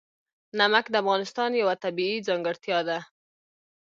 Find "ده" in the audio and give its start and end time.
2.87-2.99